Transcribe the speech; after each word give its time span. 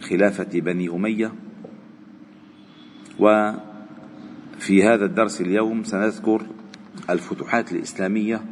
خلافة 0.00 0.60
بني 0.60 0.88
أمية. 0.88 1.32
وفي 3.18 4.84
هذا 4.84 5.04
الدرس 5.04 5.40
اليوم 5.40 5.84
سنذكر 5.84 6.46
الفتوحات 7.10 7.72
الإسلامية 7.72 8.44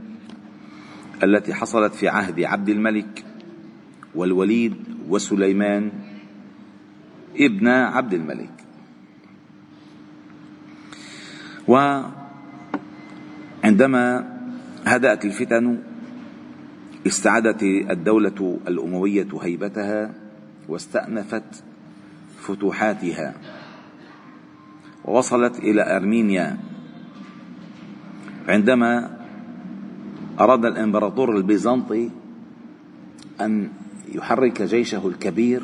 التي 1.23 1.55
حصلت 1.55 1.95
في 1.95 2.09
عهد 2.09 2.41
عبد 2.41 2.69
الملك 2.69 3.25
والوليد 4.15 4.75
وسليمان 5.09 5.93
ابن 7.37 7.69
عبد 7.69 8.15
الملك. 8.15 8.51
وعندما 13.65 14.37
هدأت 14.87 15.25
الفتن 15.25 15.79
استعادت 17.07 17.63
الدولة 17.63 18.59
الأموية 18.69 19.29
هيبتها 19.43 20.26
واستأنفت 20.69 21.65
فتوحاتها 22.39 23.35
ووصلت 25.05 25.59
إلى 25.59 25.97
أرمينيا. 25.97 26.59
عندما 28.49 29.17
أراد 30.41 30.65
الإمبراطور 30.65 31.37
البيزنطي 31.37 32.11
أن 33.41 33.69
يحرك 34.15 34.63
جيشه 34.63 35.09
الكبير 35.09 35.63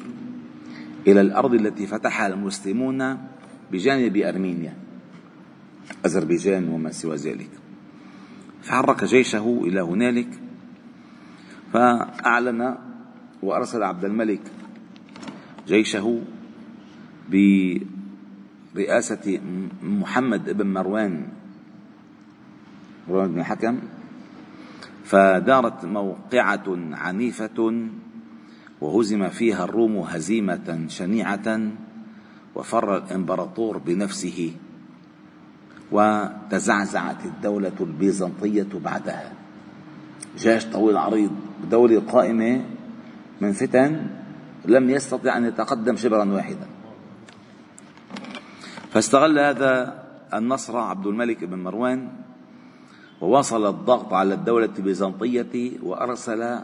إلى 1.06 1.20
الأرض 1.20 1.54
التي 1.54 1.86
فتحها 1.86 2.26
المسلمون 2.26 3.18
بجانب 3.72 4.16
أرمينيا 4.16 4.74
أذربيجان 6.06 6.68
وما 6.68 6.90
سوى 6.90 7.16
ذلك. 7.16 7.50
فحرك 8.62 9.04
جيشه 9.04 9.60
إلى 9.64 9.80
هنالك 9.80 10.28
فأعلن 11.72 12.74
وأرسل 13.42 13.82
عبد 13.82 14.04
الملك 14.04 14.40
جيشه 15.68 16.20
برئاسة 18.74 19.40
محمد 19.82 20.50
بن 20.50 20.66
مروان 20.66 21.28
مروان 23.08 23.32
بن 23.32 23.40
الحكم. 23.40 23.78
فدارت 25.04 25.84
موقعة 25.84 26.64
عنيفة 26.92 27.88
وهزم 28.80 29.28
فيها 29.28 29.64
الروم 29.64 29.96
هزيمة 29.96 30.84
شنيعة 30.88 31.60
وفر 32.54 32.96
الإمبراطور 32.96 33.78
بنفسه 33.78 34.52
وتزعزعت 35.92 37.26
الدولة 37.26 37.72
البيزنطية 37.80 38.68
بعدها. 38.84 39.32
جيش 40.38 40.64
طويل 40.64 40.96
عريض 40.96 41.30
دولة 41.70 42.00
قائمة 42.00 42.64
من 43.40 43.52
فتن 43.52 44.06
لم 44.64 44.90
يستطع 44.90 45.36
أن 45.36 45.44
يتقدم 45.44 45.96
شبرا 45.96 46.24
واحدا. 46.24 46.66
فاستغل 48.90 49.38
هذا 49.38 50.02
النصر 50.34 50.76
عبد 50.76 51.06
الملك 51.06 51.44
بن 51.44 51.58
مروان 51.58 52.08
وواصل 53.20 53.68
الضغط 53.68 54.12
على 54.12 54.34
الدولة 54.34 54.70
البيزنطية 54.78 55.72
وأرسل 55.82 56.58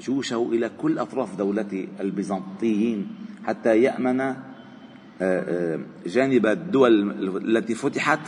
جيوشه 0.00 0.48
إلى 0.52 0.70
كل 0.78 0.98
أطراف 0.98 1.36
دولة 1.36 1.88
البيزنطيين 2.00 3.08
حتى 3.46 3.82
يأمن 3.82 4.20
آه، 4.20 4.36
آه، 5.20 5.80
جانب 6.06 6.46
الدول 6.46 7.10
التي 7.56 7.74
فتحت 7.74 8.20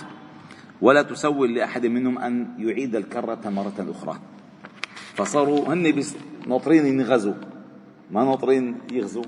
ولا 0.83 1.03
تسول 1.03 1.55
لأحد 1.55 1.87
منهم 1.87 2.19
أن 2.19 2.49
يعيد 2.59 2.97
الكرة 2.97 3.41
مرة 3.49 3.87
أخرى. 3.91 4.19
فصاروا 5.15 5.75
هن 5.75 6.05
ناطرين 6.47 6.87
ينغزوا 6.87 7.35
ما 8.11 8.25
ناطرين 8.25 8.79
يغزوا 8.93 9.25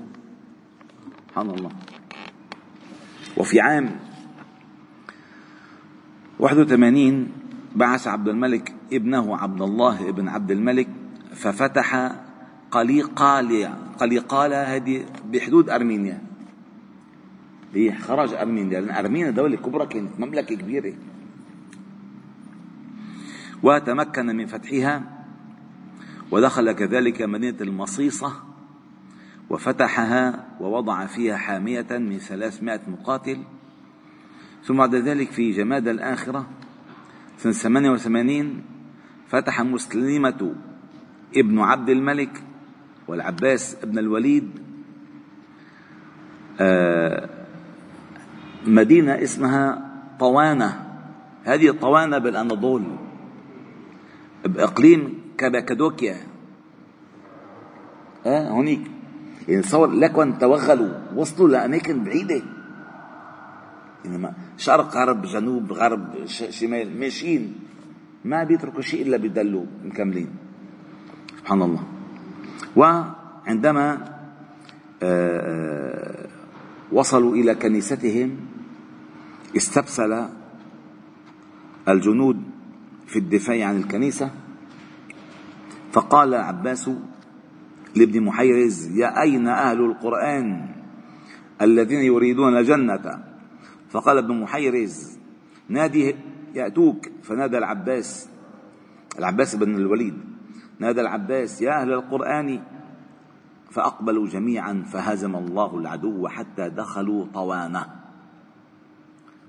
سبحان 1.29 1.49
الله. 1.49 1.71
وفي 3.37 3.59
عام 3.59 3.99
81 6.39 7.27
بعث 7.75 8.07
عبد 8.07 8.27
الملك 8.27 8.75
ابنه 8.93 9.37
عبد 9.37 9.61
الله 9.61 10.09
ابن 10.09 10.27
عبد 10.27 10.51
الملك 10.51 10.87
ففتح 11.35 12.11
قليقاليا 12.71 13.77
قليقالا 13.99 14.75
هذه 14.75 15.05
بحدود 15.31 15.69
أرمينيا. 15.69 16.21
بخرج 17.73 18.33
أرمينيا 18.33 18.81
لأن 18.81 18.95
أرمينيا 18.95 19.31
دولة 19.31 19.55
كبرى 19.55 19.85
كانت 19.85 20.19
مملكة 20.19 20.55
كبيرة. 20.55 20.93
وتمكن 23.63 24.25
من 24.25 24.45
فتحها 24.45 25.03
ودخل 26.31 26.71
كذلك 26.71 27.21
مدينة 27.21 27.57
المصيصة. 27.61 28.48
وفتحها 29.49 30.45
ووضع 30.59 31.05
فيها 31.05 31.37
حامية 31.37 31.87
من 31.91 32.17
ثلاثمائة 32.17 32.79
مقاتل. 32.87 33.37
ثم 34.63 34.77
بعد 34.77 34.95
ذلك 34.95 35.31
في 35.31 35.51
جماد 35.51 35.87
الآخرة 35.87 36.47
سنة 37.37 37.53
88 37.53 38.61
فتح 39.27 39.61
مسلمة 39.61 40.55
ابن 41.37 41.59
عبد 41.59 41.89
الملك 41.89 42.43
والعباس 43.07 43.77
ابن 43.83 43.99
الوليد 43.99 44.49
آه، 46.59 47.29
مدينة 48.67 49.23
اسمها 49.23 49.91
طوانة. 50.19 50.85
هذه 51.43 51.71
طوانة 51.71 52.17
بالأناضول 52.17 52.83
بإقليم 54.45 55.21
كاباكادوكيا. 55.37 56.17
آه 58.25 58.49
هونيك 58.49 58.98
يعني 59.49 59.61
تصور 59.61 59.91
لكن 59.91 60.37
توغلوا 60.37 60.89
وصلوا 61.15 61.49
لأماكن 61.49 62.03
بعيدة. 62.03 62.41
إنما 64.05 64.33
شرق 64.57 64.95
غرب 64.95 65.25
جنوب 65.25 65.71
غرب 65.73 66.25
شمال 66.27 66.99
ماشيين. 66.99 67.55
ما 68.25 68.43
بيتركوا 68.43 68.81
شيء 68.81 69.01
إلا 69.01 69.17
بيدلوا 69.17 69.65
مكملين. 69.85 70.29
سبحان 71.41 71.61
الله. 71.61 71.83
وعندما 72.75 73.97
آه، 75.03 75.39
آه، 75.39 76.27
وصلوا 76.91 77.35
إلى 77.35 77.55
كنيستهم 77.55 78.37
استبسل 79.57 80.25
الجنود 81.87 82.43
في 83.07 83.19
الدفاع 83.19 83.65
عن 83.65 83.77
الكنيسة. 83.77 84.31
فقال 85.91 86.35
عباس 86.35 86.89
لابن 87.95 88.21
محيرز 88.21 88.97
يا 88.97 89.21
أين 89.21 89.47
أهل 89.47 89.79
القرآن 89.81 90.69
الذين 91.61 91.99
يريدون 91.99 92.57
الجنة؟ 92.57 93.23
فقال 93.89 94.17
ابن 94.17 94.41
محيرز 94.41 95.19
نادي 95.69 96.15
يأتوك 96.55 97.09
فنادى 97.23 97.57
العباس 97.57 98.29
العباس 99.19 99.55
بن 99.55 99.75
الوليد 99.75 100.13
نادى 100.79 101.01
العباس 101.01 101.61
يا 101.61 101.81
أهل 101.81 101.93
القرآن 101.93 102.59
فأقبلوا 103.71 104.27
جميعا 104.27 104.83
فهزم 104.93 105.35
الله 105.35 105.77
العدو 105.77 106.27
حتى 106.27 106.69
دخلوا 106.69 107.25
طوانة 107.33 107.85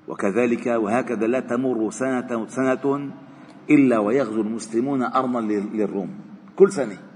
وكذلك 0.08 0.66
وهكذا 0.66 1.26
لا 1.26 1.40
تمر 1.40 1.90
سنة 1.90 2.46
سنة 2.46 3.10
إلا 3.70 3.98
ويغزو 3.98 4.40
المسلمون 4.40 5.02
أرضا 5.02 5.40
للروم. 5.40 6.10
كل 6.56 6.72
سنة. 6.72 7.09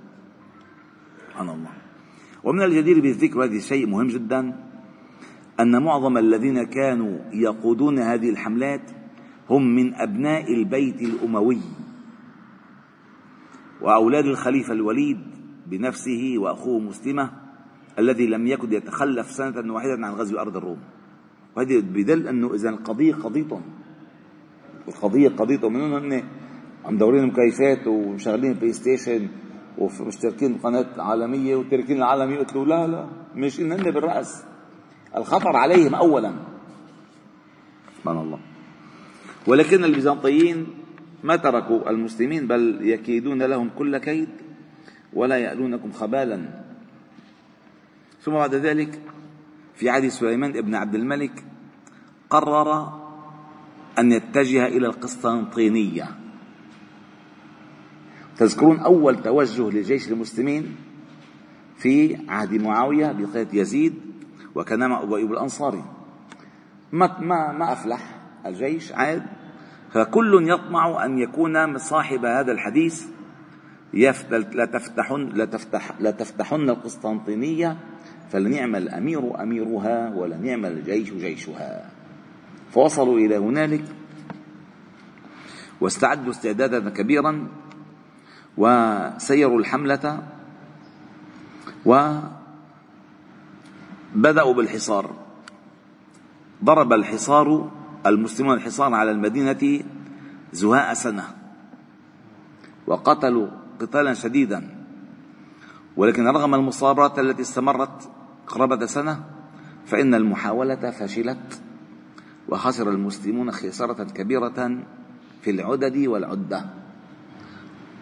سبحان 1.34 1.48
الله. 1.48 1.70
ومن 2.44 2.62
الجدير 2.62 3.00
بالذكر 3.00 3.44
هذا 3.44 3.56
الشيء 3.56 3.86
مهم 3.86 4.06
جدا 4.06 4.54
أن 5.60 5.82
معظم 5.82 6.18
الذين 6.18 6.62
كانوا 6.62 7.18
يقودون 7.32 7.98
هذه 7.98 8.30
الحملات 8.30 8.90
هم 9.50 9.74
من 9.74 9.94
أبناء 9.94 10.54
البيت 10.54 11.02
الأموي. 11.02 11.60
وأولاد 13.82 14.24
الخليفة 14.24 14.72
الوليد 14.72 15.18
بنفسه 15.66 16.34
وأخوه 16.38 16.78
مسلمة 16.80 17.30
الذي 17.98 18.26
لم 18.26 18.46
يكن 18.46 18.72
يتخلف 18.72 19.30
سنة 19.30 19.72
واحدة 19.72 20.06
عن 20.06 20.12
غزو 20.12 20.38
أرض 20.38 20.56
الروم. 20.56 20.78
وهذا 21.56 21.80
بدل 21.80 22.28
أنه 22.28 22.54
إذا 22.54 22.68
القضية 22.68 23.14
قضيتهم 23.14 23.62
القضية 24.88 25.28
قضيتهم 25.28 25.72
من 25.72 26.12
هن 26.12 26.22
مدورين 26.86 27.26
مكيفات 27.26 27.86
ومشغلين 27.86 28.52
بلاي 28.52 28.72
ستيشن. 28.72 29.28
ومشتركين 29.78 30.58
قناة 30.58 30.86
عالمية 30.98 31.56
وتاركين 31.56 31.96
العالمية 31.96 32.38
قلت 32.38 32.52
له 32.56 32.66
لا 32.66 32.86
لا 32.86 33.06
ماشيين 33.34 33.72
هن 33.72 33.90
بالرأس. 33.90 34.44
الخطر 35.16 35.56
عليهم 35.56 35.94
أولا. 35.94 36.32
سبحان 37.98 38.18
الله. 38.18 38.38
ولكن 39.46 39.84
البيزنطيين 39.84 40.66
ما 41.24 41.36
تركوا 41.36 41.90
المسلمين 41.90 42.46
بل 42.46 42.78
يكيدون 42.82 43.42
لهم 43.42 43.70
كل 43.78 43.98
كيد 43.98 44.28
ولا 45.12 45.36
يألونكم 45.36 45.92
خبالا. 45.92 46.64
ثم 48.22 48.32
بعد 48.32 48.54
ذلك 48.54 49.00
في 49.74 49.90
عهد 49.90 50.08
سليمان 50.08 50.52
بن 50.52 50.74
عبد 50.74 50.94
الملك 50.94 51.44
قرر 52.30 52.92
أن 53.98 54.12
يتجه 54.12 54.66
إلى 54.66 54.86
القسطنطينية. 54.86 56.23
تذكرون 58.36 58.78
أول 58.78 59.22
توجه 59.22 59.70
لجيش 59.70 60.08
المسلمين 60.08 60.76
في 61.76 62.18
عهد 62.28 62.54
معاوية 62.54 63.12
بقيادة 63.12 63.48
يزيد 63.52 63.94
أبو 65.02 65.16
أيوب 65.16 65.32
الأنصاري. 65.32 65.84
ما 66.92 67.20
ما 67.20 67.52
ما 67.52 67.72
أفلح 67.72 68.00
الجيش 68.46 68.92
عاد. 68.92 69.22
فكل 69.92 70.50
يطمع 70.50 71.04
أن 71.04 71.18
يكون 71.18 71.78
صاحب 71.78 72.24
هذا 72.24 72.52
الحديث 72.52 73.06
لا 74.54 74.64
تفتحن 74.64 75.28
لا 75.34 75.44
تفتح 75.44 75.92
لا 76.00 76.10
تفتحن 76.10 76.70
القسطنطينية 76.70 77.76
فلنعم 78.30 78.76
الأمير 78.76 79.42
أميرها 79.42 80.14
ولنعم 80.14 80.64
الجيش 80.64 81.12
جيشها. 81.12 81.90
فوصلوا 82.70 83.18
إلى 83.18 83.36
هنالك 83.36 83.84
واستعدوا 85.80 86.30
استعدادا 86.30 86.90
كبيرا 86.90 87.48
وسيروا 88.56 89.58
الحملة 89.58 90.22
وبدأوا 94.14 94.54
بالحصار. 94.54 95.10
ضرب 96.64 96.92
الحصار 96.92 97.70
المسلمون 98.06 98.56
الحصار 98.56 98.94
على 98.94 99.10
المدينة 99.10 99.80
زهاء 100.52 100.94
سنة 100.94 101.24
وقتلوا 102.86 103.48
قتالا 103.80 104.14
شديدا. 104.14 104.86
ولكن 105.96 106.26
رغم 106.26 106.54
المصابرات 106.54 107.18
التي 107.18 107.42
استمرت 107.42 108.10
قرابة 108.46 108.86
سنة 108.86 109.24
فإن 109.86 110.14
المحاولة 110.14 110.90
فشلت 110.90 111.60
وخسر 112.48 112.90
المسلمون 112.90 113.50
خسارة 113.50 114.04
كبيرة 114.04 114.78
في 115.42 115.50
العدد 115.50 116.06
والعدة. 116.06 116.83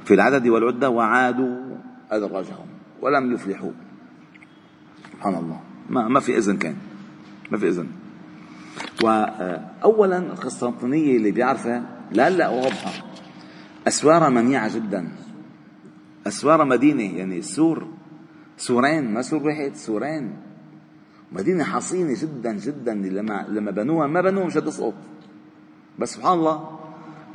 في 0.05 0.15
العدد 0.15 0.49
والعدة 0.49 0.91
وعادوا 0.91 1.77
أدراجهم 2.11 2.67
ولم 3.03 3.33
يفلحوا. 3.33 3.73
سبحان 5.13 5.35
الله. 5.35 5.61
ما 5.91 6.09
ما 6.09 6.21
في 6.21 6.39
إذن 6.39 6.57
كان. 6.57 6.77
ما 7.51 7.59
في 7.59 7.69
إذن. 7.69 7.89
وأولا 9.05 10.19
القسطنطينية 10.19 11.17
اللي 11.17 11.31
بيعرفها 11.31 11.83
لا 12.11 12.31
لا 12.31 12.49
واضحة. 12.49 12.93
أسوارها 13.89 14.29
منيعة 14.29 14.75
جدا. 14.75 15.09
أسوار 16.27 16.65
مدينة 16.65 17.19
يعني 17.19 17.39
السور 17.39 17.89
سورين 18.57 19.15
ما 19.15 19.23
سور 19.23 19.43
واحد 19.43 19.75
سورين 19.75 20.37
مدينة 21.33 21.65
حصينة 21.65 22.15
جدا 22.23 22.53
جدا. 22.53 22.95
لما 22.95 23.47
لما 23.49 23.71
بنوها 23.71 24.07
ما 24.07 24.21
بنوها 24.21 24.47
مش 24.47 24.55
تسقط 24.55 24.95
بس 25.99 26.15
سبحان 26.15 26.33
الله 26.33 26.79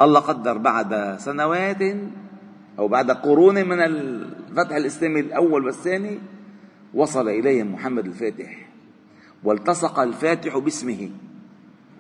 الله 0.02 0.20
قدر 0.20 0.58
بعد 0.58 1.18
سنوات 1.20 1.82
أو 2.80 2.88
بعد 2.88 3.12
قرون 3.12 3.56
من 3.56 3.80
الفتح 3.80 4.76
الإسلامي 4.76 5.20
الأول 5.20 5.66
والثاني 5.66 6.20
وصل 6.94 7.30
إليهم 7.30 7.74
محمد 7.74 8.06
الفاتح 8.06 8.70
والتصق 9.44 10.00
الفاتح 10.00 10.58
باسمه. 10.58 11.10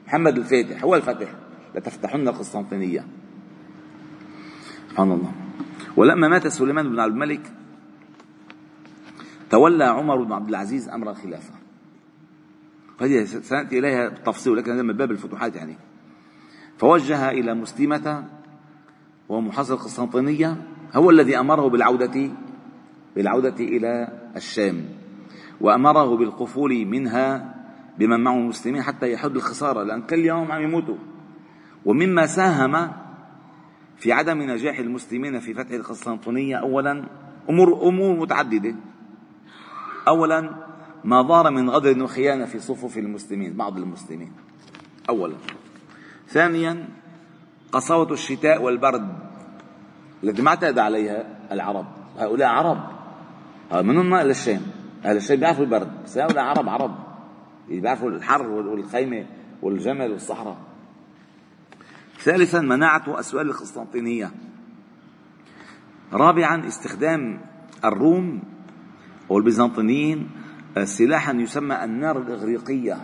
محمد 0.08 0.38
الفاتح 0.38 0.84
هو 0.84 0.96
الفتح 0.96 1.28
لتفتحن 1.76 2.28
القسطنطينية 2.28 3.06
سبحان 4.90 5.12
الله. 5.12 5.32
ولما 5.98 6.28
مات 6.28 6.48
سليمان 6.48 6.90
بن 6.90 7.00
عبد 7.00 7.12
الملك 7.12 7.54
تولى 9.50 9.84
عمر 9.84 10.24
بن 10.24 10.32
عبد 10.32 10.50
العزيز 10.50 10.90
أمر 10.90 11.10
الخلافة. 11.10 11.54
هذه 13.02 13.26
سنأتي 13.26 13.80
إليها 13.80 14.10
بالتفصيل 14.10 14.56
لكن 14.56 14.72
هذا 14.72 14.82
من 14.82 14.94
باب 14.94 15.12
الفتوحات 15.12 15.56
يعني. 15.56 15.76
فوجه 16.78 17.32
إلى 17.32 17.54
مسلمة 17.54 18.37
ومحاصر 19.30 19.74
القسطنطينية 19.74 20.58
هو 20.94 21.10
الذي 21.10 21.40
أمره 21.40 21.70
بالعودة 21.70 22.30
بالعودة 23.16 23.56
إلى 23.60 24.08
الشام 24.36 24.86
وأمره 25.62 26.18
بالقفول 26.18 26.86
منها 26.86 27.56
بمن 27.98 28.24
معه 28.24 28.38
المسلمين 28.38 28.82
حتى 28.82 29.12
يحد 29.12 29.36
الخسارة 29.36 29.84
لأن 29.84 30.02
كل 30.02 30.26
يوم 30.26 30.52
عم 30.52 30.62
يموتوا. 30.62 30.98
ومما 31.86 32.26
ساهم 32.26 32.92
في 33.98 34.12
عدم 34.12 34.42
نجاح 34.42 34.80
المسلمين 34.80 35.40
في 35.40 35.54
فتح 35.54 35.72
القسطنطينية 35.72 36.56
أولا 36.56 37.04
أمور 37.50 37.88
أمور 37.88 38.16
متعددة. 38.20 38.76
أولا 40.08 40.56
ما 41.04 41.22
ظهر 41.22 41.52
من 41.52 41.70
غدر 41.70 42.04
وخيانة 42.04 42.46
في 42.46 42.60
صفوف 42.60 42.98
المسلمين 42.98 43.54
بعض 43.54 43.78
المسلمين. 43.78 44.32
أولا. 45.10 45.36
ثانيا 46.28 46.88
قساوة 47.72 48.12
الشتاء 48.12 48.62
والبرد. 48.62 49.18
التي 50.24 50.42
ما 50.42 50.50
اعتاد 50.50 50.80
عليها 50.80 51.38
العرب. 51.52 51.86
هؤلاء 52.18 52.48
عرب. 52.48 52.78
من 53.86 53.98
هنا 53.98 54.22
إلى 54.22 54.32
الشام. 54.32 54.62
أهل 55.06 55.18
الشام 55.18 55.40
بيعرفوا 55.40 55.64
البرد. 55.64 56.04
بس 56.04 56.18
هؤلاء 56.18 56.44
عرب 56.44 56.70
عرب. 56.70 56.96
بيعرفوا 57.70 58.10
الحر 58.10 58.50
والخيمة 58.50 59.26
والجمل 59.62 60.12
والصحراء. 60.12 60.58
ثالثا 62.20 62.62
مناعة 62.62 63.20
أسوال 63.20 63.50
القسطنطينية. 63.50 64.32
رابعا 66.14 66.68
استخدام 66.68 67.42
الروم 67.86 68.44
والبيزنطيين 69.30 70.30
سلاحا 70.84 71.34
يسمى 71.34 71.84
النار 71.84 72.22
الإغريقية. 72.22 72.98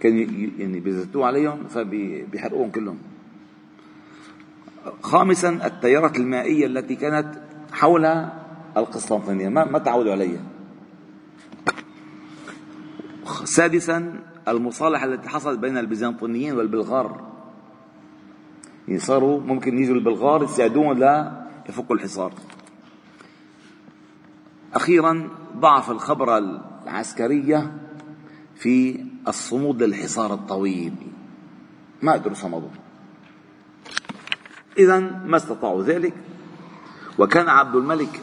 كان 0.00 0.18
يعني 0.58 0.80
بيزتوا 0.80 1.26
عليهم 1.26 1.64
فبيحرقوهم 1.64 2.70
كلهم. 2.70 2.98
خامسا 5.02 5.48
التيارات 5.48 6.16
المائية 6.16 6.66
التي 6.66 6.96
كانت 6.96 7.34
حول 7.72 8.04
القسطنطينية. 8.76 9.48
ما, 9.48 9.64
ما 9.64 9.78
تعودوا 9.78 10.12
عليها 10.12 10.42
سادسا 13.44 14.20
المصالحة 14.48 15.06
التي 15.06 15.28
حصلت 15.28 15.58
بين 15.58 15.78
البيزنطيين 15.78 16.56
والبلغار. 16.56 17.26
صاروا 18.96 19.40
ممكن 19.40 19.78
يجوا 19.78 19.94
البلغار 19.94 20.44
يساعدوهم 20.44 20.98
لا 20.98 21.46
يفكوا 21.68 21.96
الحصار. 21.96 22.32
أخيرا 24.74 25.28
ضعف 25.56 25.90
الخبرة 25.90 26.38
العسكرية 26.84 27.72
في 28.54 29.04
الصمود 29.28 29.82
للحصار 29.82 30.34
الطويل. 30.34 30.94
ما 32.02 32.12
قدروا 32.12 32.34
صمدوا 32.34 32.68
إذا 34.78 34.98
ما 35.26 35.36
استطاعوا 35.36 35.82
ذلك. 35.82 36.14
وكان 37.18 37.48
عبد 37.48 37.76
الملك 37.76 38.22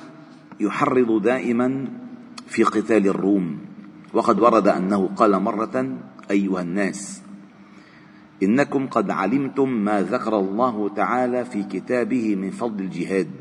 يحرض 0.59 1.21
دائما 1.21 1.87
في 2.47 2.63
قتال 2.63 3.07
الروم. 3.07 3.57
وقد 4.13 4.39
ورد 4.39 4.67
أنه 4.67 5.09
قال 5.15 5.39
مرة 5.39 5.97
أيها 6.31 6.61
الناس 6.61 7.21
إنكم 8.43 8.87
قد 8.87 9.11
علمتم 9.11 9.69
ما 9.69 10.01
ذكر 10.01 10.39
الله 10.39 10.89
تعالى 10.89 11.45
في 11.45 11.63
كتابه 11.63 12.35
من 12.35 12.51
فضل 12.51 12.83
الجهاد 12.83 13.31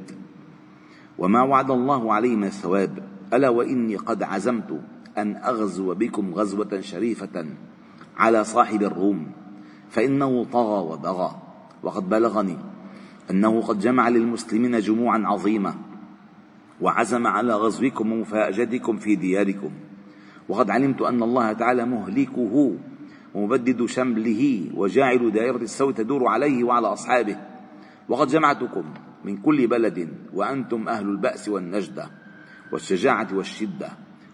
وما 1.19 1.43
وعد 1.43 1.71
الله 1.71 2.13
عليه 2.13 2.37
من 2.37 2.45
الثواب. 2.45 3.13
ألا 3.33 3.49
وإني 3.49 3.97
قد 3.97 4.23
عزمت 4.23 4.81
أن 5.19 5.37
أغزو 5.37 5.95
بكم 5.95 6.35
غزوة 6.35 6.81
شريفة 6.81 7.47
على 8.17 8.45
صاحب 8.45 8.83
الروم 8.83 9.33
فإنه 9.91 10.45
طغى 10.45 10.93
وبغى 10.93 11.31
وقد 11.83 12.09
بلغني 12.09 12.59
أنه 13.31 13.61
قد 13.61 13.79
جمع 13.79 14.09
للمسلمين 14.09 14.81
جموعا 14.81 15.23
عظيمة 15.27 15.75
وعزم 16.81 17.27
على 17.27 17.55
غزوكم 17.55 18.13
ومفاجتكم 18.13 18.97
في 18.97 19.17
دياركم. 19.17 19.71
وقد 20.49 20.71
علمت 20.71 21.03
أن 21.03 21.23
الله 21.23 21.53
تعالى 21.53 21.87
مهلكه 21.87 22.77
ومبدد 23.35 23.85
شمله 23.87 24.71
وجاعل 24.75 25.31
دائرة 25.31 25.57
السوء 25.57 25.93
تدور 25.93 26.29
عليه 26.29 26.65
وعلى 26.65 26.87
أصحابه. 26.87 27.37
وقد 28.09 28.29
جمعتكم 28.29 28.85
من 29.25 29.37
كل 29.37 29.67
بلد 29.67 30.09
وأنتم 30.35 30.89
أهل 30.89 31.09
البأس 31.09 31.49
والنجدة 31.49 32.11
والشجاعة 32.73 33.29
والشدة. 33.33 33.89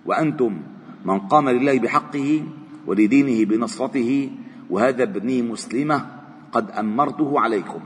وأنتم 0.07 0.61
من 1.05 1.19
قام 1.19 1.49
لله 1.49 1.79
بحقه 1.79 2.43
ولدينه 2.87 3.45
بنصرته 3.45 4.31
وهذا 4.71 5.03
ابني 5.03 5.43
مسلمة 5.43 6.07
قد 6.53 6.71
أمرته 6.71 7.41
عليكم. 7.41 7.81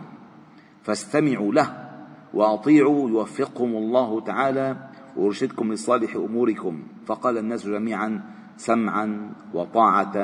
فاستمعوا 0.82 1.52
له 1.52 1.88
وأطيعوا 2.34 3.10
يوفقكم 3.10 3.64
الله 3.64 4.20
تعالى 4.20 4.76
ويرشدكم 5.16 5.72
لصالح 5.72 6.16
أموركم. 6.16 6.82
فقال 7.06 7.38
الناس 7.38 7.66
جميعا 7.66 8.22
سمعا 8.56 9.32
وطاعة 9.54 10.16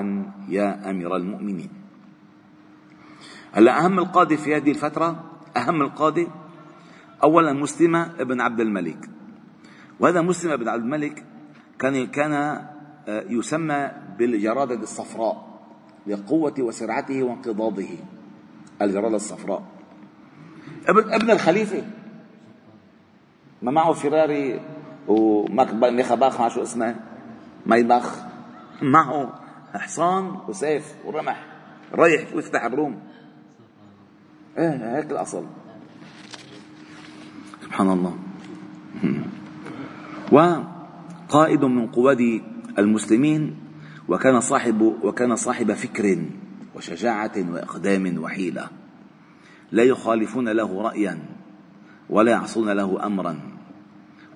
يا 0.49 0.91
أمير 0.91 1.17
المؤمنين. 1.17 1.71
هلا 3.53 3.85
أهم 3.85 3.99
القادة 3.99 4.37
في 4.37 4.57
هذه 4.57 4.71
الفترة 4.71 5.25
أهم 5.57 5.83
القادة 5.83 6.27
أولا 7.23 7.53
مسلمة 7.53 8.11
ابن 8.21 8.41
عبد 8.41 8.61
الملك. 8.61 9.11
وهذا 10.01 10.21
مسلم 10.23 10.57
بن 10.57 10.69
عبد 10.69 10.83
الملك 10.83 11.25
كان 11.79 12.07
كان 12.07 12.33
آه، 13.09 13.25
يسمى 13.29 13.91
بالجرادة 14.19 14.75
الصفراء 14.75 15.49
لقوة 16.07 16.55
وسرعته 16.59 17.23
وانقضاضه. 17.23 17.89
الجرادة 18.83 19.17
الصفراء. 19.17 19.78
ابن 20.87 21.13
أبن 21.13 21.31
الخليفة. 21.31 21.83
ما 23.63 23.71
معه 23.71 23.93
فراري 23.93 24.61
ومخ 25.09 26.15
باخ 26.15 26.41
مع 26.41 26.49
شو 26.49 26.63
اسمه. 26.63 26.97
مايباخ 27.67 28.17
معه 28.83 29.41
حصان 29.75 30.37
وسيف 30.49 30.95
ورمح. 31.05 31.47
رايح 31.95 32.33
يفتح 32.35 32.65
الروم 32.65 32.99
إيه 34.59 34.97
هيك 34.97 35.11
الأصل. 35.11 35.45
سبحان 37.63 37.91
الله. 37.91 38.19
وقائد 40.33 41.65
من 41.65 41.87
قواد 41.87 42.43
المسلمين 42.79 43.57
وكان 44.09 44.41
صاحب 44.41 44.81
وكان 45.03 45.37
صاحب 45.37 45.73
فكر 45.73 46.19
وشجاعة 46.75 47.33
وإقدام 47.37 48.23
وحيلة. 48.23 48.69
لا 49.73 49.83
يخالفون 49.83 50.49
له 50.49 50.83
رأيا 50.83 51.19
ولا 52.11 52.33
يعصون 52.33 52.71
له 52.71 53.07
أمرا. 53.07 53.41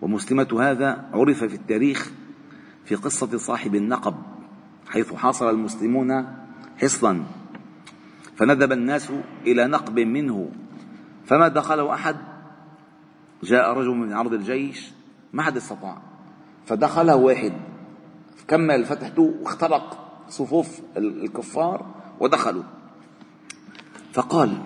ومسلمة 0.02 0.48
هذا 0.60 1.04
عرف 1.12 1.44
في 1.44 1.54
التاريخ 1.54 2.12
في 2.84 2.94
قصة 2.94 3.38
صاحب 3.38 3.74
النقب 3.74 4.14
حيث 4.88 5.14
حاصر 5.14 5.50
المسلمون 5.50 6.26
حصنا. 6.76 7.22
فندب 8.36 8.72
الناس 8.72 9.12
إلى 9.46 9.66
نقب 9.66 9.98
منه. 9.98 10.50
فما 11.24 11.48
دخله 11.48 11.94
أحد؟ 11.94 12.16
جاء 13.42 13.72
رجل 13.72 13.90
من 13.90 14.12
عرض 14.12 14.32
الجيش 14.32 14.90
ما 15.32 15.42
حد 15.42 15.56
استطاع. 15.56 16.02
فدخله 16.66 17.16
واحد 17.16 17.52
كمل 18.48 18.84
فتحته 18.84 19.34
واخترق 19.42 19.98
صفوف 20.28 20.80
الكفار 20.96 21.86
ودخلوا. 22.20 22.62
فقال 24.12 24.58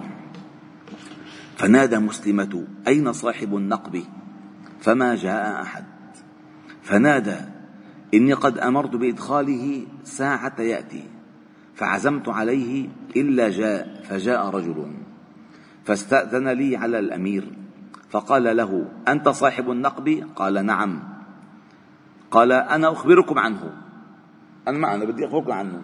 فنادى 1.56 1.98
مسلمة 1.98 2.64
أين 2.88 3.12
صاحب 3.12 3.56
النقب؟ 3.56 4.02
فما 4.80 5.14
جاء 5.14 5.62
أحد. 5.62 5.84
فنادى 6.82 7.36
إني 8.14 8.32
قد 8.32 8.58
أمرت 8.58 8.96
بإدخاله 8.96 9.86
ساعة 10.04 10.60
يأتي 10.60 11.04
فعزمت 11.74 12.28
عليه 12.28 12.88
إلا 13.16 13.50
جاء 13.50 14.02
فجاء 14.02 14.50
رجل 14.50 14.92
فاستأذن 15.84 16.48
لي 16.48 16.76
على 16.76 16.98
الأمير 16.98 17.52
فقال 18.10 18.56
له 18.56 18.88
أنت 19.08 19.28
صاحب 19.28 19.70
النقب؟ 19.70 20.24
قال 20.36 20.66
نعم. 20.66 21.02
قال 22.30 22.52
أنا 22.52 22.92
أخبركم 22.92 23.38
عنه. 23.38 23.72
أنا 24.68 24.78
ما 24.78 24.94
أنا 24.94 25.04
بدي 25.04 25.26
أخبركم 25.26 25.52
عنه. 25.52 25.82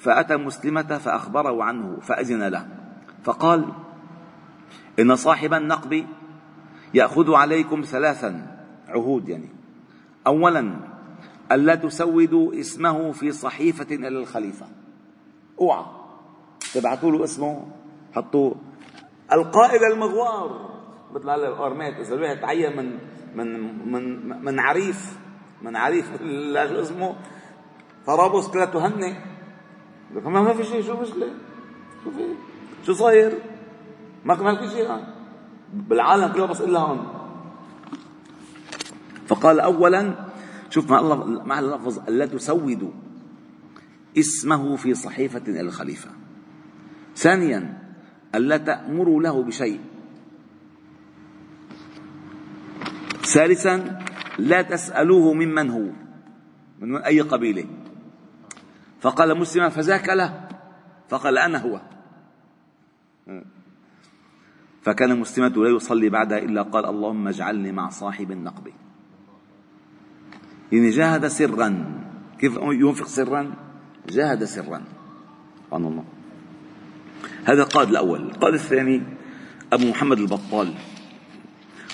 فأتى 0.00 0.36
مسلمة 0.36 0.98
فأخبره 0.98 1.64
عنه 1.64 1.98
فأذن 2.00 2.42
له. 2.42 2.68
فقال 3.24 3.64
إن 5.00 5.16
صاحب 5.16 5.54
النقب 5.54 6.06
يأخذ 6.94 7.34
عليكم 7.34 7.82
ثلاثا 7.82 8.56
عهود 8.88 9.28
يعني. 9.28 9.48
أولا 10.26 10.76
ألا 11.52 11.74
تسودوا 11.74 12.60
اسمه 12.60 13.12
في 13.12 13.32
صحيفة 13.32 13.94
إلى 13.94 14.08
الخليفة. 14.08 14.66
أوعى. 15.60 15.84
تبعثوا 16.74 17.10
له 17.10 17.24
اسمه 17.24 17.66
حطوا 18.12 18.54
القائد 19.32 19.82
المغوار. 19.82 20.70
مثل 21.14 21.30
هلا 21.30 21.48
الارمات 21.48 21.94
إذا 21.94 22.14
الواحد 22.14 22.40
تعين 22.40 22.76
من 22.76 22.98
من 23.34 23.48
من 23.92 24.28
من 24.44 24.60
عريف 24.60 25.18
من 25.62 25.76
عريف 25.76 26.10
شو 26.52 26.80
اسمه. 26.80 27.16
طرابلس 28.06 28.48
كلها 28.48 28.64
تهنئ. 28.64 29.14
ما 30.14 30.52
في 30.52 30.64
شيء 30.64 30.82
شو 30.82 31.00
مشكلة؟ 31.00 31.28
شو 32.04 32.10
في؟ 32.10 32.34
شو 32.86 32.92
صاير؟ 32.92 33.38
ما 34.24 34.56
في 34.56 34.68
شيء 34.68 35.04
بالعالم 35.72 36.32
كله 36.32 36.46
بس 36.46 36.60
إلا 36.60 36.78
هون. 36.78 37.06
فقال 39.26 39.60
اولا 39.60 40.14
شوف 40.70 40.90
مع 40.90 40.98
الله 40.98 41.44
مع 41.44 41.58
اللفظ 41.58 41.98
الا 42.08 42.26
تسودوا 42.26 42.90
اسمه 44.18 44.76
في 44.76 44.94
صحيفة 44.94 45.60
الخليفة. 45.60 46.10
ثانيا 47.16 47.78
ألا 48.34 48.56
تامروا 48.56 49.22
له 49.22 49.42
بشيء. 49.42 49.80
ثالثا 53.22 53.98
لا 54.38 54.62
تسألوه 54.62 55.34
ممن 55.34 55.70
هو 55.70 55.86
من 56.80 56.96
أي 56.96 57.20
قبيلة. 57.20 57.64
فقال 59.00 59.38
مسلما 59.38 59.68
فذاك 59.68 60.08
له. 60.08 60.48
فقال 61.08 61.38
أنا 61.38 61.58
هو. 61.58 61.80
فكان 64.82 65.20
مسلمة 65.20 65.48
لا 65.48 65.76
يصلي 65.76 66.08
بعدها 66.08 66.38
إلا 66.38 66.62
قال 66.62 66.86
اللهم 66.86 67.28
اجعلني 67.28 67.72
مع 67.72 67.88
صاحب 67.88 68.30
النقب. 68.30 68.68
يعني 70.72 70.90
جاهد 70.90 71.26
سرا. 71.26 72.00
كيف 72.38 72.58
ينفق 72.62 73.06
سرا؟ 73.06 73.54
جاهد 74.08 74.44
سرا. 74.44 74.82
سبحان 75.66 75.84
الله. 75.84 76.04
هذا 77.44 77.62
القائد 77.62 77.88
الأول. 77.88 78.20
القائد 78.20 78.54
الثاني 78.54 79.02
أبو 79.72 79.90
محمد 79.90 80.18
البطال. 80.18 80.74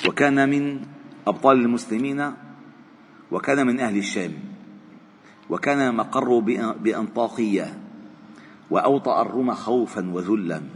وكان 0.08 0.48
من 0.48 0.80
أبطال 1.26 1.56
المسلمين 1.56 2.32
وكان 3.30 3.66
من 3.66 3.80
أهل 3.80 3.96
الشام. 3.96 4.32
وكان 5.50 5.94
مقر 5.94 6.38
بأنطاقية. 6.78 7.78
وأوطأ 8.70 9.22
الروم 9.22 9.54
خوفا 9.54 10.10
وذلا. 10.10 10.75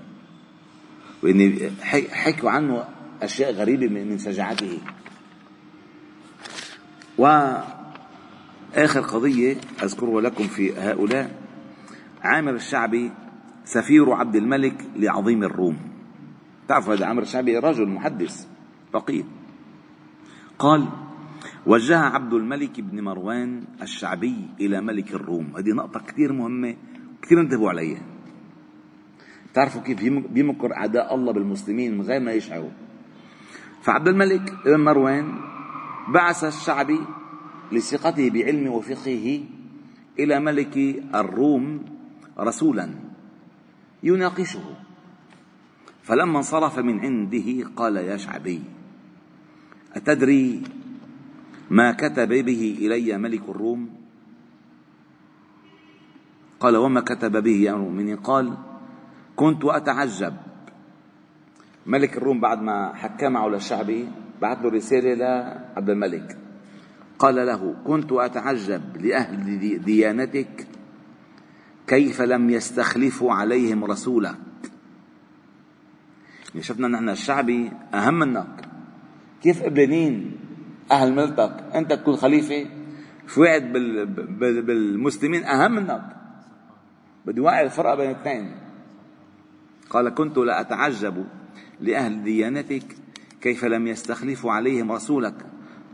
وإن 1.22 1.70
حكوا 2.10 2.50
عنه 2.50 2.84
أشياء 3.22 3.52
غريبة 3.52 3.88
من 3.88 4.18
شجاعته. 4.18 4.78
وآخر 7.18 9.00
قضية 9.00 9.56
أذكرها 9.82 10.20
لكم 10.20 10.44
في 10.44 10.72
هؤلاء. 10.72 11.40
عامر 12.22 12.54
الشعبي 12.54 13.10
سفير 13.64 14.12
عبد 14.12 14.36
الملك 14.36 14.86
لعظيم 14.96 15.44
الروم. 15.44 15.76
تعرفوا 16.68 16.94
هذا 16.94 17.06
عامر 17.06 17.22
الشعبي؟ 17.22 17.58
رجل 17.58 17.88
محدث 17.88 18.46
فقيه. 18.92 19.24
قال 20.58 20.88
وجه 21.66 21.98
عبد 21.98 22.32
الملك 22.32 22.80
بن 22.80 23.00
مروان 23.00 23.64
الشعبي 23.82 24.36
إلى 24.60 24.80
ملك 24.80 25.14
الروم. 25.14 25.56
هذه 25.56 25.70
نقطة 25.70 26.00
كثير 26.00 26.32
مهمة 26.32 26.76
كثير 27.22 27.40
انتبهوا 27.40 27.70
عليها. 27.70 28.09
تعرفوا 29.54 29.82
كيف 29.82 30.02
بيمكر 30.30 30.76
أعداء 30.76 31.14
الله 31.14 31.32
بالمسلمين 31.32 31.98
من 31.98 32.02
غير 32.02 32.20
ما 32.20 32.32
يشعروا. 32.32 32.70
فعبد 33.82 34.08
الملك 34.08 34.54
بن 34.64 34.80
مروان 34.80 35.34
بعث 36.08 36.44
الشعبي 36.44 37.00
لثقته 37.72 38.30
بعلمه 38.30 38.70
وفقهه 38.70 39.40
إلى 40.18 40.40
ملك 40.40 40.76
الروم 41.14 41.84
رسولا 42.38 42.94
يناقشه. 44.02 44.64
فلما 46.02 46.38
انصرف 46.38 46.78
من 46.78 47.00
عنده 47.00 47.70
قال 47.76 47.96
يا 47.96 48.16
شعبي 48.16 48.62
أتدري 49.94 50.62
ما 51.70 51.92
كتب 51.92 52.28
به 52.28 52.76
إلي 52.78 53.18
ملك 53.18 53.42
الروم؟ 53.48 53.90
قال 56.60 56.76
وما 56.76 57.00
كتب 57.00 57.42
به 57.42 57.56
يا 57.56 57.72
المؤمنين؟ 57.72 58.16
قال 58.16 58.69
كنت 59.36 59.64
أتعجب. 59.64 60.36
ملك 61.86 62.16
الروم 62.16 62.40
بعد 62.40 62.62
ما 62.62 62.94
حكى 62.94 63.28
معه 63.28 63.48
للشعبي 63.48 64.08
بعث 64.42 64.58
له 64.62 64.70
رسالة 64.70 65.14
لعبد 65.14 65.90
الملك. 65.90 66.38
قال 67.18 67.34
له 67.34 67.74
كنت 67.86 68.12
أتعجب 68.12 68.96
لأهل 68.96 69.78
ديانتك 69.84 70.66
كيف 71.86 72.22
لم 72.22 72.50
يستخلفوا 72.50 73.32
عليهم 73.32 73.84
رسولك. 73.84 74.36
يعني 76.50 76.62
شفنا 76.62 76.88
نحن 76.88 77.08
الشعبي 77.08 77.72
أهم 77.94 78.14
منك 78.14 78.68
كيف 79.42 79.62
قبلانين 79.62 80.36
أهل 80.90 81.12
ملتك؟ 81.12 81.64
أنت 81.74 81.92
تكون 81.92 82.16
في 82.16 82.66
واحد 83.36 83.72
بالمسلمين 84.66 85.44
أهم 85.44 85.72
منك 85.72 86.02
بدي 87.26 87.40
واعي 87.40 87.64
الفرق 87.64 87.94
بين 87.94 88.10
الاثنين 88.10 88.54
قال 89.90 90.08
كنت 90.08 90.38
لا 90.38 90.60
أتعجب 90.60 91.24
لأهل 91.80 92.22
ديانتك 92.22 92.96
كيف 93.40 93.64
لم 93.64 93.86
يستخلفوا 93.86 94.52
عليهم 94.52 94.92
رسولك. 94.92 95.34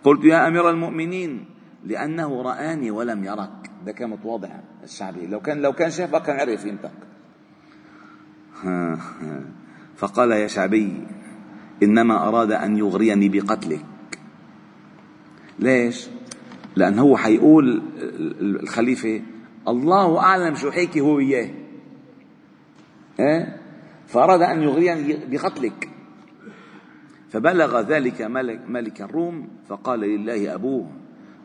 قلت 0.05 0.25
يا 0.25 0.49
أمير 0.49 0.71
المؤمنين 0.71 1.45
لأنه 1.85 2.43
رآني 2.43 2.91
ولم 2.91 3.25
يرك. 3.25 3.71
ده 3.87 3.93
كان 3.93 4.11
متواضع 4.11 4.49
الشعبي. 4.85 5.26
لو 5.26 5.41
كان 5.41 5.62
لو 5.62 5.73
كان 5.73 5.91
شافك 5.91 6.23
كان 6.23 6.41
عرف 6.41 6.65
قيمتك. 6.65 6.91
فقال 9.97 10.31
يا 10.31 10.47
شعبي 10.47 11.07
إنما 11.83 12.29
أراد 12.29 12.53
أن 12.53 12.76
يغريني 12.76 13.29
بقتلك. 13.29 13.85
ليش؟ 15.59 16.09
لأن 16.76 16.99
هو 16.99 17.17
حيقول 17.17 17.83
الخليفة 18.41 19.23
الله 19.69 20.19
أعلم 20.19 20.55
شو 20.55 20.71
حيكي 20.71 21.00
هو 21.00 21.19
اياه 21.19 21.50
إيه؟ 23.21 23.66
فأراد 24.07 24.43
أن 24.43 24.63
يغريني 24.63 25.27
بقتلك 25.31 25.89
فبلغ 27.29 27.81
ذلك 27.81 28.23
ملك, 28.23 28.61
ملك 28.69 29.03
الروم 29.03 29.49
فقال 29.69 30.01
لله 30.01 30.55
أبوه 30.55 30.91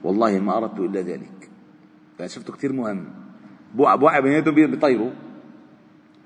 والله 0.04 0.40
ما 0.40 0.58
أردت 0.58 0.80
إلا 0.80 1.02
ذلك. 1.02 1.50
فشفته 2.18 2.54
كثير 2.54 2.74
مهم. 2.74 3.06
بوقع 3.76 4.20
بيناتهم 4.20 4.56
بيطيروا 4.56 5.12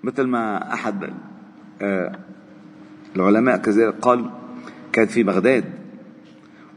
مثل 0.04 0.24
ما 0.24 0.74
أحد 0.74 1.14
آه، 1.82 2.20
العلماء 3.16 3.58
كذلك 3.58 3.96
قال 4.02 4.32
كان 4.92 5.06
في 5.06 5.24
بغداد 5.24 5.66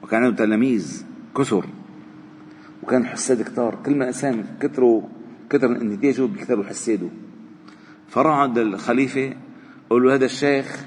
وكان 0.02 0.24
عنده 0.24 0.36
تلاميذ 0.36 1.04
كثر 1.36 1.66
وكان 2.82 3.06
حساد 3.06 3.42
كتار. 3.42 3.78
كل 3.86 3.96
ما 3.96 4.06
إنسان 4.06 4.44
كثروا 4.60 5.02
كثر 5.50 5.66
انتاجه 5.66 6.22
بيكثروا 6.22 6.64
حساده. 6.64 7.08
عند 8.16 8.58
قال 9.90 10.02
له 10.02 10.14
هذا 10.14 10.24
الشيخ 10.24 10.84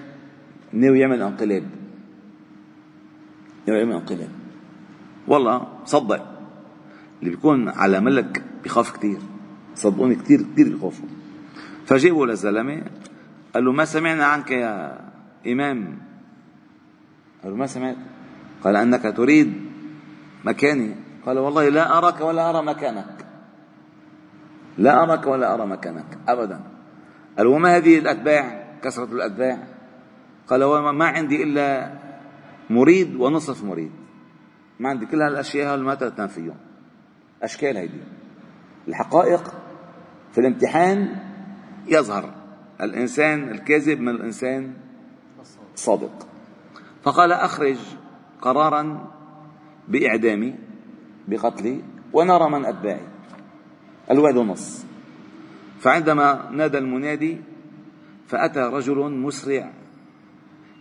ناوي 0.74 1.00
يعمل 1.00 1.22
انقلاب. 1.22 1.64
ناوي 3.68 3.80
يعمل 3.80 3.94
انقلاب. 3.94 4.30
والله 5.28 5.68
صدق. 5.86 6.28
اللي 7.20 7.32
بيكون 7.32 7.70
على 7.70 8.00
ملك 8.00 8.44
بيخاف 8.64 8.98
كثير 8.98 9.18
صدقوني 9.76 10.16
كثير 10.16 10.42
كثير 10.54 10.70
بيخافوا. 10.70 11.10
فجابوا 11.86 12.26
للزلمة 12.26 12.84
قال 13.54 13.66
له 13.66 13.72
ما 13.72 13.86
سمعنا 13.86 14.26
عنك 14.26 14.52
يا 14.52 15.00
إمام. 15.48 15.98
قال 17.44 17.52
له 17.52 17.58
ما 17.58 17.68
سمعت. 17.68 17.98
قال 18.64 18.76
أنك 18.76 19.14
تريد 19.18 19.54
مكاني. 20.46 20.96
قال 21.26 21.40
والله 21.40 21.70
لا 21.70 21.98
أراك 21.98 22.22
ولا 22.22 22.50
أرى 22.50 22.66
مكانك. 22.66 23.26
لا 24.78 25.04
أراك 25.04 25.28
ولا 25.28 25.54
أرى 25.54 25.66
مكانك. 25.66 26.18
أبدا. 26.28 26.62
قال 27.38 27.48
وما 27.48 27.78
هذه 27.78 28.00
الأتباع؟ 28.00 28.61
كثرة 28.84 29.14
الأتباع 29.14 29.68
قال 30.48 30.64
وما 30.64 31.06
عندي 31.06 31.44
إلا 31.44 31.94
مريد 32.70 33.16
ونصف 33.16 33.64
مريد. 33.64 33.92
ما 34.80 34.90
عندي 34.90 35.06
كل 35.06 35.22
هالأشياء 35.22 35.78
ما 35.78 35.96
تتم 35.96 36.28
فيهم 36.28 36.58
أشكال 37.44 37.78
هيدي. 37.78 38.02
الحقائق 38.88 39.54
في 40.32 40.38
الامتحان 40.38 41.16
يظهر. 41.88 42.34
الإنسان 42.82 43.50
الكاذب 43.50 44.00
من 44.00 44.10
الإنسان 44.10 44.74
الصادق. 45.74 46.28
فقال 47.04 47.32
أخرج 47.32 47.78
قرارا 48.42 49.12
بإعدامي 49.88 50.56
بقتلي 51.28 51.82
ونرى 52.14 52.50
من 52.50 52.66
أتباعي. 52.66 53.08
الوعد 54.12 54.36
نص. 54.36 54.86
فعندما 55.80 56.50
نادى 56.52 56.78
المنادي 56.78 57.42
فأتى 58.32 58.60
رجل 58.60 59.12
مسرع 59.12 59.72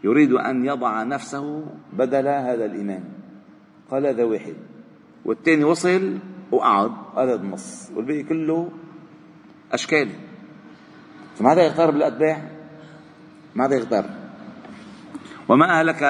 يريد 0.05 0.33
أن 0.33 0.65
يضع 0.65 1.03
نفسه 1.03 1.67
بدل 1.93 2.29
هذا 2.29 2.65
الإمام. 2.65 3.05
قال 3.91 4.07
هذا 4.07 4.25
واحد. 4.25 4.55
والثاني 5.25 5.65
وصل 5.65 6.19
وقعد. 6.51 6.93
هذا 7.17 7.35
النص 7.35 7.91
والباقي 7.97 8.23
كله 8.23 8.71
أشكال. 9.73 10.09
فماذا 11.35 11.63
يغتر 11.63 11.91
بالأتباع؟ 11.91 12.51
ماذا 13.55 13.75
يغتر. 13.75 14.05
وما 15.49 15.81
أهلك 15.81 16.03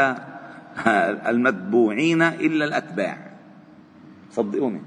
المتبوعين 1.26 2.22
إلا 2.22 2.64
الأتباع. 2.64 3.30
صدقوني. 4.30 4.82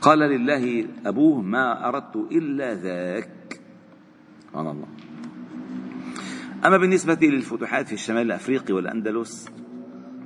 قال 0.00 0.18
لله 0.18 0.86
أبوه 1.06 1.40
ما 1.42 1.88
أردت 1.88 2.16
إلا 2.16 2.74
ذاك. 2.74 3.43
سبحان 4.54 4.66
الله. 4.66 4.86
أما 6.64 6.76
بالنسبة 6.76 7.18
للفتوحات 7.22 7.86
في 7.86 7.92
الشمال 7.92 8.22
الأفريقي 8.22 8.74
والأندلس 8.74 9.48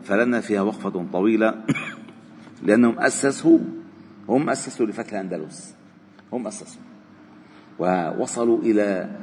فلنا 0.05 0.41
فيها 0.41 0.63
وقفة 0.63 1.07
طويلة 1.13 1.65
لأنهم 2.67 2.99
أسسوا 2.99 3.59
هم 4.29 4.51
أسسوا 4.51 4.87
لفتح 4.87 5.13
الأندلس. 5.13 5.75
هم 6.33 6.47
أسسوا. 6.47 6.83
ووصلوا 7.79 8.59
إلى 8.59 9.17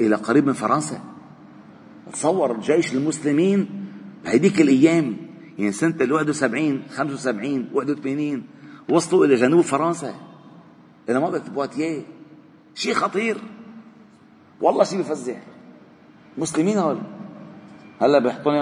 إلى 0.00 0.16
قريب 0.16 0.46
من 0.46 0.52
فرنسا. 0.52 1.00
تصور 2.12 2.60
جيش 2.60 2.94
المسلمين 2.94 3.68
بهديك 4.24 4.60
الأيام 4.60 5.16
يعني 5.58 5.72
سنة 5.72 5.94
ال 6.00 6.12
71 6.12 6.82
75 6.88 7.68
81 7.72 8.42
وصلوا 8.88 9.26
إلى 9.26 9.34
جنوب 9.34 9.60
فرنسا. 9.60 10.14
إلى 11.08 11.20
منطقة 11.20 11.50
بواتيه 11.50 12.02
شيء 12.74 12.94
خطير. 12.94 13.36
والله 14.62 14.84
شيء 14.84 14.98
بفزع. 14.98 15.34
مسلمين 16.38 16.78
هول. 16.78 16.98
هلا 18.02 18.18
بيحطوني 18.18 18.58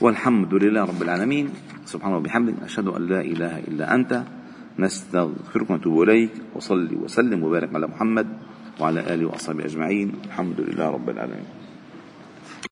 والحمد 0.00 0.54
لله 0.54 0.84
رب 0.84 1.02
العالمين. 1.02 1.46
سبحانه 1.88 2.16
وبحمده. 2.16 2.64
أشهد 2.64 2.88
أن 2.88 3.02
لا 3.06 3.20
إله 3.20 3.58
إلا 3.58 3.94
أنت. 3.94 4.22
نستغفرك 4.78 5.70
ونتوب 5.70 6.02
إليك. 6.02 6.30
وصلي 6.54 6.96
وسلم 6.96 7.42
وبارك 7.42 7.74
على 7.74 7.86
محمد 7.86 8.28
وعلى 8.80 9.00
آله 9.00 9.26
وأصحابه 9.26 9.64
أجمعين. 9.64 10.12
الحمد 10.24 10.60
لله 10.60 10.90
رب 10.90 11.08
العالمين. 11.10 11.65